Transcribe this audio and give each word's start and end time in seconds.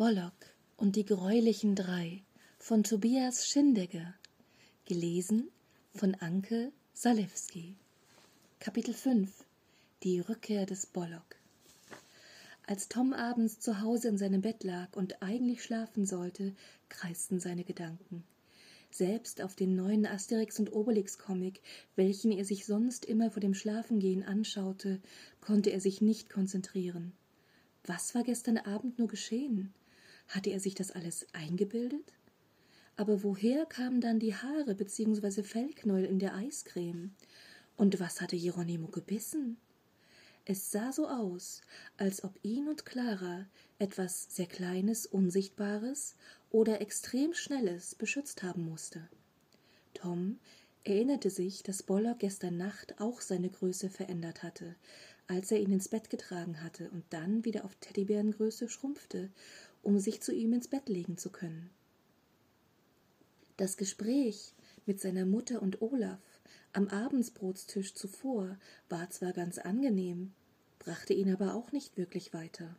Bollock 0.00 0.32
und 0.78 0.96
die 0.96 1.04
greulichen 1.04 1.74
drei 1.74 2.22
von 2.58 2.84
Tobias 2.84 3.46
Schindegger 3.46 4.14
Gelesen 4.86 5.50
von 5.94 6.14
Anke 6.14 6.72
Salewski 6.94 7.76
Kapitel 8.60 8.94
5 8.94 9.30
Die 10.02 10.20
Rückkehr 10.20 10.64
des 10.64 10.86
Bollock 10.86 11.36
Als 12.66 12.88
Tom 12.88 13.12
abends 13.12 13.60
zu 13.60 13.82
Hause 13.82 14.08
in 14.08 14.16
seinem 14.16 14.40
Bett 14.40 14.64
lag 14.64 14.88
und 14.96 15.22
eigentlich 15.22 15.62
schlafen 15.62 16.06
sollte, 16.06 16.54
kreisten 16.88 17.38
seine 17.38 17.64
Gedanken. 17.64 18.24
Selbst 18.90 19.42
auf 19.42 19.54
den 19.54 19.76
neuen 19.76 20.06
Asterix 20.06 20.58
und 20.58 20.72
Obelix 20.72 21.18
Comic, 21.18 21.60
welchen 21.94 22.32
er 22.32 22.46
sich 22.46 22.64
sonst 22.64 23.04
immer 23.04 23.30
vor 23.30 23.40
dem 23.40 23.52
Schlafengehen 23.52 24.22
anschaute, 24.22 24.98
konnte 25.42 25.68
er 25.68 25.80
sich 25.82 26.00
nicht 26.00 26.30
konzentrieren. 26.30 27.12
Was 27.84 28.14
war 28.14 28.22
gestern 28.22 28.56
Abend 28.56 28.98
nur 28.98 29.08
geschehen? 29.08 29.74
Hatte 30.30 30.50
er 30.50 30.60
sich 30.60 30.76
das 30.76 30.92
alles 30.92 31.26
eingebildet? 31.32 32.12
Aber 32.94 33.24
woher 33.24 33.66
kamen 33.66 34.00
dann 34.00 34.20
die 34.20 34.34
Haare 34.34 34.76
bzw. 34.76 35.42
Fellknäuel 35.42 36.04
in 36.04 36.20
der 36.20 36.36
Eiscreme? 36.36 37.12
Und 37.76 37.98
was 37.98 38.20
hatte 38.20 38.38
Geronimo 38.38 38.86
gebissen? 38.86 39.56
Es 40.44 40.70
sah 40.70 40.92
so 40.92 41.08
aus, 41.08 41.62
als 41.96 42.22
ob 42.22 42.38
ihn 42.42 42.68
und 42.68 42.86
Clara 42.86 43.46
etwas 43.80 44.28
sehr 44.30 44.46
Kleines, 44.46 45.04
Unsichtbares 45.04 46.14
oder 46.50 46.80
extrem 46.80 47.34
Schnelles 47.34 47.96
beschützt 47.96 48.44
haben 48.44 48.64
musste. 48.64 49.08
Tom 49.94 50.38
erinnerte 50.84 51.30
sich, 51.30 51.64
dass 51.64 51.82
Bollock 51.82 52.20
gestern 52.20 52.56
Nacht 52.56 53.00
auch 53.00 53.20
seine 53.20 53.50
Größe 53.50 53.90
verändert 53.90 54.44
hatte, 54.44 54.76
als 55.26 55.52
er 55.52 55.60
ihn 55.60 55.72
ins 55.72 55.88
Bett 55.88 56.10
getragen 56.10 56.62
hatte 56.62 56.90
und 56.90 57.04
dann 57.10 57.44
wieder 57.44 57.64
auf 57.64 57.76
Teddybärengröße 57.76 58.68
schrumpfte, 58.68 59.30
um 59.82 59.98
sich 59.98 60.20
zu 60.20 60.32
ihm 60.32 60.52
ins 60.52 60.68
Bett 60.68 60.88
legen 60.88 61.16
zu 61.16 61.30
können. 61.30 61.70
Das 63.56 63.76
Gespräch 63.76 64.54
mit 64.86 65.00
seiner 65.00 65.26
Mutter 65.26 65.62
und 65.62 65.82
Olaf 65.82 66.20
am 66.72 66.88
Abendsbrotstisch 66.88 67.94
zuvor 67.94 68.56
war 68.88 69.10
zwar 69.10 69.32
ganz 69.32 69.58
angenehm, 69.58 70.32
brachte 70.78 71.12
ihn 71.14 71.32
aber 71.32 71.54
auch 71.54 71.72
nicht 71.72 71.96
wirklich 71.96 72.32
weiter. 72.32 72.76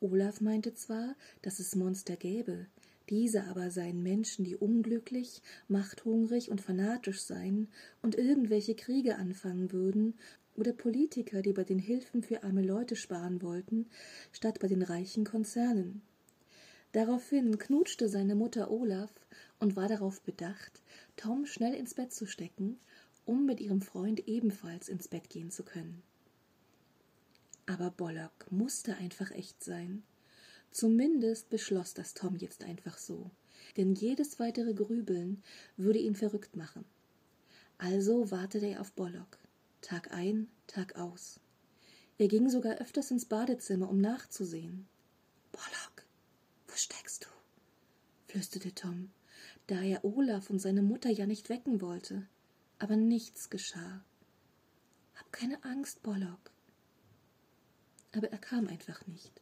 Olaf 0.00 0.40
meinte 0.40 0.74
zwar, 0.74 1.16
dass 1.42 1.58
es 1.58 1.74
Monster 1.74 2.16
gäbe, 2.16 2.66
diese 3.08 3.44
aber 3.44 3.70
seien 3.70 4.02
Menschen, 4.02 4.44
die 4.44 4.56
unglücklich, 4.56 5.42
machthungrig 5.68 6.50
und 6.50 6.60
fanatisch 6.60 7.20
seien 7.20 7.68
und 8.02 8.16
irgendwelche 8.16 8.74
Kriege 8.74 9.16
anfangen 9.16 9.72
würden, 9.72 10.14
oder 10.56 10.72
Politiker, 10.72 11.42
die 11.42 11.52
bei 11.52 11.64
den 11.64 11.78
Hilfen 11.78 12.22
für 12.22 12.42
arme 12.42 12.62
Leute 12.62 12.96
sparen 12.96 13.42
wollten, 13.42 13.86
statt 14.32 14.58
bei 14.60 14.68
den 14.68 14.82
reichen 14.82 15.24
Konzernen. 15.24 16.02
Daraufhin 16.92 17.58
knutschte 17.58 18.08
seine 18.08 18.34
Mutter 18.34 18.70
Olaf 18.70 19.10
und 19.58 19.76
war 19.76 19.88
darauf 19.88 20.20
bedacht, 20.22 20.82
Tom 21.16 21.46
schnell 21.46 21.74
ins 21.74 21.94
Bett 21.94 22.12
zu 22.12 22.26
stecken, 22.26 22.78
um 23.24 23.44
mit 23.44 23.60
ihrem 23.60 23.82
Freund 23.82 24.26
ebenfalls 24.28 24.88
ins 24.88 25.08
Bett 25.08 25.28
gehen 25.28 25.50
zu 25.50 25.62
können. 25.62 26.02
Aber 27.66 27.90
Bollock 27.90 28.50
musste 28.50 28.96
einfach 28.96 29.30
echt 29.32 29.62
sein. 29.62 30.04
Zumindest 30.70 31.50
beschloss 31.50 31.94
das 31.94 32.14
Tom 32.14 32.36
jetzt 32.36 32.64
einfach 32.64 32.98
so, 32.98 33.30
denn 33.76 33.94
jedes 33.94 34.38
weitere 34.38 34.72
Grübeln 34.72 35.42
würde 35.76 35.98
ihn 35.98 36.14
verrückt 36.14 36.54
machen. 36.54 36.84
Also 37.78 38.30
wartete 38.30 38.66
er 38.66 38.80
auf 38.80 38.92
Bollock, 38.92 39.38
Tag 39.80 40.12
ein, 40.12 40.48
Tag 40.66 40.96
aus. 40.96 41.40
Er 42.18 42.28
ging 42.28 42.48
sogar 42.48 42.76
öfters 42.76 43.10
ins 43.10 43.26
Badezimmer, 43.26 43.88
um 43.90 44.00
nachzusehen. 44.00 44.86
Bollock, 45.52 45.95
steckst 46.78 47.24
du? 47.24 47.28
flüsterte 48.26 48.74
Tom, 48.74 49.10
da 49.66 49.80
er 49.82 50.04
Olaf 50.04 50.50
und 50.50 50.58
seine 50.58 50.82
Mutter 50.82 51.10
ja 51.10 51.26
nicht 51.26 51.48
wecken 51.48 51.80
wollte. 51.80 52.26
Aber 52.78 52.96
nichts 52.96 53.48
geschah. 53.48 54.04
Hab 55.14 55.32
keine 55.32 55.64
Angst, 55.64 56.02
Bollock. 56.02 56.50
Aber 58.12 58.30
er 58.30 58.38
kam 58.38 58.68
einfach 58.68 59.06
nicht. 59.06 59.40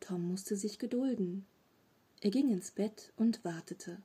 Tom 0.00 0.26
musste 0.28 0.56
sich 0.56 0.78
gedulden. 0.78 1.46
Er 2.20 2.30
ging 2.30 2.50
ins 2.50 2.70
Bett 2.70 3.12
und 3.16 3.44
wartete. 3.44 4.00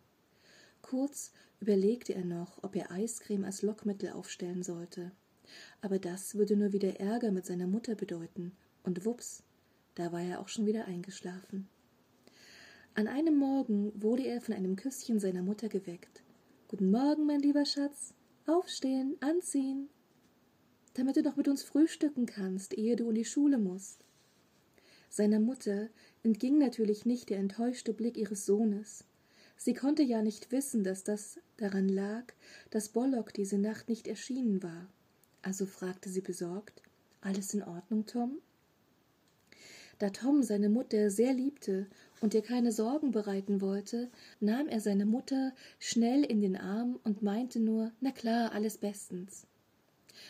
Kurz 0.82 1.32
überlegte 1.62 2.14
er 2.14 2.26
noch, 2.26 2.62
ob 2.62 2.76
er 2.76 2.92
Eiscreme 2.92 3.46
als 3.46 3.62
Lockmittel 3.62 4.12
aufstellen 4.12 4.64
sollte. 4.64 5.12
Aber 5.82 5.98
das 5.98 6.36
würde 6.36 6.58
nur 6.58 6.74
wieder 6.74 7.00
Ärger 7.00 7.32
mit 7.32 7.46
seiner 7.46 7.68
Mutter 7.68 7.96
bedeuten, 7.96 8.52
und 8.84 9.06
wups, 9.06 9.44
da 9.96 10.12
war 10.12 10.22
er 10.22 10.42
auch 10.42 10.50
schon 10.50 10.66
wieder 10.66 10.86
eingeschlafen. 10.86 11.70
An 12.96 13.08
einem 13.08 13.38
Morgen 13.38 13.92
wurde 14.00 14.22
er 14.22 14.40
von 14.40 14.54
einem 14.54 14.76
Küsschen 14.76 15.20
seiner 15.20 15.42
Mutter 15.42 15.68
geweckt. 15.68 16.22
Guten 16.68 16.92
Morgen, 16.92 17.26
mein 17.26 17.40
lieber 17.40 17.66
Schatz. 17.66 18.14
Aufstehen, 18.46 19.16
anziehen. 19.20 19.90
Damit 20.94 21.16
du 21.16 21.24
noch 21.24 21.36
mit 21.36 21.48
uns 21.48 21.64
frühstücken 21.64 22.28
kannst, 22.28 22.78
ehe 22.78 22.96
du 22.96 23.10
in 23.10 23.16
die 23.16 23.26
Schule 23.26 23.58
musst. 23.58 24.06
Seiner 25.10 25.40
Mutter 25.40 25.90
entging 26.22 26.60
natürlich 26.60 27.04
nicht 27.04 27.32
der 27.32 27.40
enttäuschte 27.40 27.94
Blick 27.94 28.16
ihres 28.16 28.46
Sohnes. 28.46 29.06
Sie 29.58 29.74
konnte 29.74 30.04
ja 30.04 30.22
nicht 30.22 30.52
wissen, 30.52 30.84
dass 30.84 31.04
das 31.04 31.40
daran 31.58 31.90
lag, 31.90 32.26
dass 32.70 32.90
Bollock 32.90 33.34
diese 33.34 33.58
Nacht 33.58 33.90
nicht 33.90 34.08
erschienen 34.08 34.62
war. 34.62 34.88
Also 35.42 35.66
fragte 35.66 36.10
sie 36.10 36.22
besorgt 36.22 36.84
Alles 37.22 37.56
in 37.56 37.64
Ordnung, 37.64 38.06
Tom? 38.06 38.38
Da 40.00 40.10
Tom 40.10 40.44
seine 40.44 40.70
Mutter 40.70 41.10
sehr 41.10 41.34
liebte 41.34 41.88
und 42.24 42.34
ihr 42.34 42.42
keine 42.42 42.72
Sorgen 42.72 43.12
bereiten 43.12 43.60
wollte, 43.60 44.10
nahm 44.40 44.70
er 44.70 44.80
seine 44.80 45.06
Mutter 45.06 45.54
schnell 45.78 46.24
in 46.24 46.40
den 46.40 46.56
Arm 46.56 46.98
und 47.04 47.22
meinte 47.22 47.60
nur 47.60 47.92
Na 48.00 48.12
klar, 48.12 48.54
alles 48.54 48.78
bestens. 48.78 49.46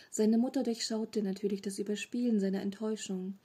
Seine 0.09 0.39
Mutter 0.39 0.63
durchschaute 0.63 1.21
natürlich 1.21 1.61
das 1.61 1.77
Überspielen 1.77 2.39
seiner 2.39 2.63
Enttäuschung. 2.63 3.37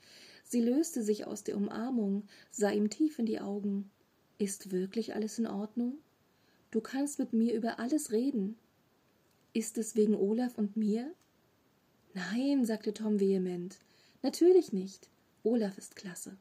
Sie 0.43 0.61
löste 0.61 1.03
sich 1.03 1.27
aus 1.27 1.43
der 1.43 1.57
Umarmung, 1.57 2.23
sah 2.49 2.71
ihm 2.71 2.89
tief 2.89 3.19
in 3.19 3.27
die 3.27 3.39
Augen. 3.39 3.91
Ist 4.39 4.71
wirklich 4.71 5.13
alles 5.13 5.37
in 5.37 5.45
Ordnung? 5.45 5.99
Du 6.71 6.81
kannst 6.81 7.19
mit 7.19 7.33
mir 7.33 7.53
über 7.53 7.77
alles 7.77 8.11
reden. 8.11 8.57
Ist 9.53 9.77
es 9.77 9.95
wegen 9.95 10.15
Olaf 10.15 10.57
und 10.57 10.75
mir? 10.75 11.13
Nein, 12.15 12.65
sagte 12.65 12.95
Tom 12.95 13.19
vehement. 13.19 13.77
Natürlich 14.23 14.73
nicht. 14.73 15.07
Olaf 15.43 15.77
ist 15.77 15.95
klasse. 15.95 16.35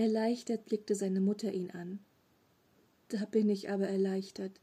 Erleichtert 0.00 0.64
blickte 0.64 0.94
seine 0.94 1.20
Mutter 1.20 1.52
ihn 1.52 1.72
an. 1.72 1.98
Da 3.08 3.26
bin 3.26 3.50
ich 3.50 3.68
aber 3.68 3.86
erleichtert. 3.86 4.58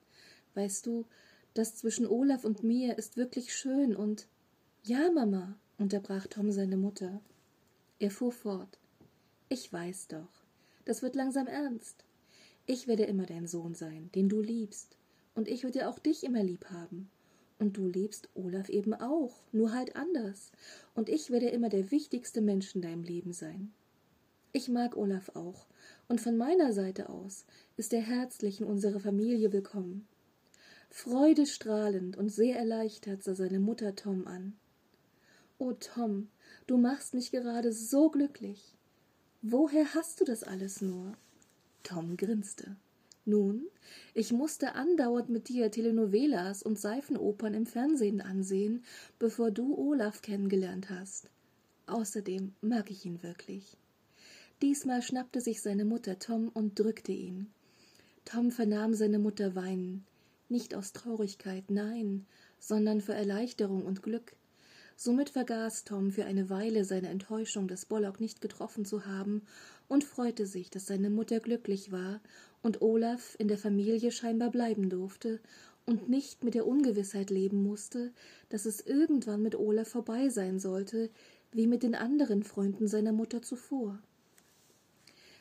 Weißt 0.55 0.87
du, 0.87 1.05
das 1.53 1.75
zwischen 1.75 2.07
Olaf 2.07 2.43
und 2.43 2.63
mir 2.63 2.97
ist 2.97 3.17
wirklich 3.17 3.53
schön 3.55 3.95
und. 3.95 4.27
Ja, 4.83 5.11
Mama, 5.11 5.55
unterbrach 5.77 6.25
Tom 6.25 6.51
seine 6.51 6.75
Mutter. 6.75 7.21
Er 7.99 8.09
fuhr 8.09 8.31
fort. 8.31 8.79
Ich 9.47 9.71
weiß 9.71 10.07
doch. 10.07 10.43
Das 10.85 11.03
wird 11.03 11.15
langsam 11.15 11.45
ernst. 11.45 12.03
Ich 12.65 12.87
werde 12.87 13.03
immer 13.03 13.27
dein 13.27 13.45
Sohn 13.45 13.75
sein, 13.75 14.09
den 14.15 14.29
du 14.29 14.41
liebst. 14.41 14.97
Und 15.35 15.47
ich 15.47 15.63
werde 15.63 15.87
auch 15.87 15.99
dich 15.99 16.23
immer 16.23 16.41
lieb 16.41 16.65
haben. 16.71 17.11
Und 17.59 17.77
du 17.77 17.87
liebst 17.87 18.27
Olaf 18.33 18.69
eben 18.69 18.95
auch, 18.95 19.35
nur 19.51 19.71
halt 19.71 19.95
anders. 19.95 20.51
Und 20.95 21.09
ich 21.09 21.29
werde 21.29 21.49
immer 21.49 21.69
der 21.69 21.91
wichtigste 21.91 22.41
Mensch 22.41 22.73
in 22.73 22.81
deinem 22.81 23.03
Leben 23.03 23.33
sein. 23.33 23.71
Ich 24.53 24.69
mag 24.69 24.95
Olaf 24.95 25.29
auch, 25.35 25.67
und 26.07 26.21
von 26.21 26.37
meiner 26.37 26.71
Seite 26.71 27.09
aus 27.09 27.45
ist 27.75 27.93
er 27.93 28.01
herzlich 28.01 28.61
in 28.61 28.67
unsere 28.67 28.99
Familie 28.99 29.51
willkommen. 29.51 30.07
Freudestrahlend 30.89 32.17
und 32.17 32.29
sehr 32.29 32.57
erleichtert 32.57 33.23
sah 33.23 33.35
seine 33.35 33.59
Mutter 33.59 33.95
Tom 33.95 34.25
an. 34.25 34.53
O 35.59 35.73
Tom, 35.73 36.29
du 36.65 36.77
machst 36.77 37.13
mich 37.13 37.31
gerade 37.31 37.73
so 37.73 38.09
glücklich. 38.09 38.73
Woher 39.41 39.93
hast 39.93 40.21
du 40.21 40.25
das 40.25 40.43
alles 40.43 40.81
nur? 40.81 41.13
Tom 41.83 42.15
grinste. 42.15 42.77
Nun, 43.25 43.67
ich 44.13 44.31
musste 44.31 44.75
andauernd 44.75 45.29
mit 45.29 45.49
dir 45.49 45.69
Telenovelas 45.69 46.63
und 46.63 46.79
Seifenopern 46.79 47.53
im 47.53 47.65
Fernsehen 47.65 48.21
ansehen, 48.21 48.85
bevor 49.19 49.51
du 49.51 49.77
Olaf 49.77 50.21
kennengelernt 50.21 50.89
hast. 50.89 51.29
Außerdem 51.85 52.53
mag 52.61 52.89
ich 52.89 53.05
ihn 53.05 53.21
wirklich. 53.21 53.77
Diesmal 54.61 55.03
schnappte 55.03 55.39
sich 55.39 55.61
seine 55.61 55.85
Mutter 55.85 56.17
Tom 56.17 56.49
und 56.49 56.79
drückte 56.79 57.11
ihn. 57.11 57.51
Tom 58.25 58.51
vernahm 58.51 58.95
seine 58.95 59.19
Mutter 59.19 59.55
weinen, 59.55 60.03
nicht 60.49 60.73
aus 60.73 60.93
Traurigkeit, 60.93 61.69
nein, 61.69 62.25
sondern 62.59 63.01
vor 63.01 63.13
Erleichterung 63.13 63.85
und 63.85 64.01
Glück. 64.01 64.35
Somit 64.95 65.29
vergaß 65.29 65.83
Tom 65.83 66.09
für 66.09 66.25
eine 66.25 66.49
Weile 66.49 66.85
seine 66.85 67.09
Enttäuschung, 67.09 67.67
das 67.67 67.85
Bollock 67.85 68.19
nicht 68.19 68.41
getroffen 68.41 68.83
zu 68.83 69.05
haben, 69.05 69.43
und 69.87 70.03
freute 70.03 70.47
sich, 70.47 70.71
dass 70.71 70.87
seine 70.87 71.11
Mutter 71.11 71.39
glücklich 71.39 71.91
war 71.91 72.19
und 72.63 72.81
Olaf 72.81 73.35
in 73.37 73.47
der 73.47 73.59
Familie 73.59 74.11
scheinbar 74.11 74.49
bleiben 74.49 74.89
durfte 74.89 75.39
und 75.85 76.09
nicht 76.09 76.43
mit 76.43 76.55
der 76.55 76.65
Ungewissheit 76.65 77.29
leben 77.29 77.61
musste, 77.61 78.11
dass 78.49 78.65
es 78.65 78.81
irgendwann 78.81 79.43
mit 79.43 79.53
Olaf 79.53 79.89
vorbei 79.89 80.29
sein 80.29 80.59
sollte, 80.59 81.11
wie 81.51 81.67
mit 81.67 81.83
den 81.83 81.93
anderen 81.93 82.43
Freunden 82.43 82.87
seiner 82.87 83.13
Mutter 83.13 83.43
zuvor. 83.43 83.99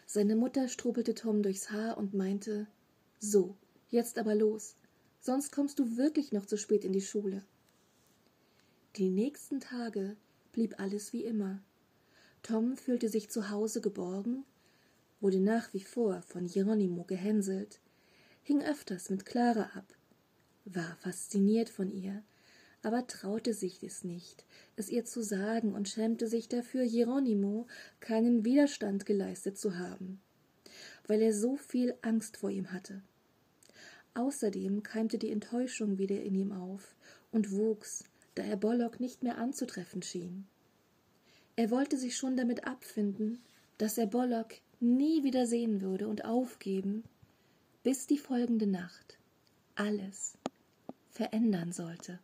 Seine 0.07 0.37
Mutter 0.37 0.69
strubelte 0.69 1.15
Tom 1.15 1.43
durchs 1.43 1.71
Haar 1.71 1.99
und 1.99 2.15
meinte 2.15 2.69
So, 3.19 3.57
jetzt 3.89 4.19
aber 4.19 4.37
los, 4.37 4.77
sonst 5.21 5.51
kommst 5.51 5.81
du 5.81 5.97
wirklich 5.97 6.33
noch 6.33 6.47
zu 6.47 6.57
spät 6.57 6.85
in 6.85 6.93
die 6.93 7.01
Schule. 7.01 7.45
Die 8.95 9.11
nächsten 9.11 9.61
Tage 9.61 10.17
blieb 10.53 10.79
alles 10.79 11.13
wie 11.13 11.25
immer. 11.25 11.61
Tom 12.43 12.77
fühlte 12.77 13.09
sich 13.09 13.29
zu 13.31 13.51
Hause 13.51 13.81
geborgen, 13.81 14.45
wurde 15.21 15.41
nach 15.41 15.75
wie 15.75 15.83
vor 15.83 16.23
von 16.23 16.47
Geronimo 16.47 17.05
gehänselt, 17.05 17.81
hing 18.43 18.63
öfters 18.63 19.11
mit 19.11 19.27
Clara 19.27 19.71
ab, 19.75 19.93
war 20.65 20.97
fasziniert 21.01 21.69
von 21.69 21.91
ihr, 21.91 22.23
aber 22.87 23.09
traute 23.09 23.53
sich 23.53 23.83
es 23.83 24.05
nicht, 24.05 24.45
es 24.77 24.91
ihr 24.91 25.05
zu 25.05 25.21
sagen 25.21 25.75
und 25.75 25.89
schämte 25.89 26.29
sich 26.29 26.49
dafür, 26.49 26.87
Geronimo 26.87 27.67
keinen 27.99 28.45
Widerstand 28.45 29.07
geleistet 29.07 29.59
zu 29.59 29.77
haben, 29.77 30.21
weil 31.09 31.21
er 31.21 31.35
so 31.35 31.57
viel 31.57 31.97
Angst 32.03 32.37
vor 32.37 32.49
ihm 32.49 32.71
hatte. 32.71 33.03
Außerdem 34.15 34.85
keimte 34.85 35.19
die 35.19 35.33
Enttäuschung 35.33 35.99
wieder 35.99 36.23
in 36.23 36.37
ihm 36.37 36.53
auf 36.53 36.95
und 37.33 37.51
wuchs, 37.51 38.05
da 38.37 38.45
er 38.45 38.57
Bollock 38.57 39.01
nicht 39.01 39.25
mehr 39.25 39.37
anzutreffen 39.37 40.03
schien. 40.03 40.47
Er 41.57 41.73
wollte 41.73 41.97
sich 41.97 42.17
schon 42.17 42.37
damit 42.37 42.69
abfinden, 42.69 43.41
dass 43.79 43.99
er 43.99 44.07
Bollock 44.07 44.55
nie 44.79 45.25
wieder 45.25 45.49
sehen 45.49 45.81
würde 45.81 46.07
und 46.07 46.25
aufgeben, 46.25 47.03
bis 47.83 48.07
die 48.07 48.19
folgende 48.19 48.69
Nacht 48.69 49.19
alles 49.75 50.39
verändern 51.11 51.73
sollte. 51.73 52.21